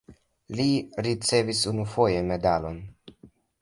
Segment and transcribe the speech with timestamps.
[0.59, 0.65] Li
[1.09, 2.85] ricevis unufoje medalon.